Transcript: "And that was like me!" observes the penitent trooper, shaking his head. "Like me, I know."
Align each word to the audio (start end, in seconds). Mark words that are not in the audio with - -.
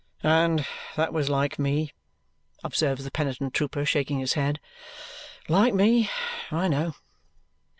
"And 0.23 0.65
that 0.95 1.13
was 1.13 1.29
like 1.29 1.59
me!" 1.59 1.91
observes 2.63 3.03
the 3.03 3.11
penitent 3.11 3.53
trooper, 3.53 3.85
shaking 3.85 4.17
his 4.17 4.33
head. 4.33 4.59
"Like 5.47 5.75
me, 5.75 6.09
I 6.49 6.67
know." 6.67 6.95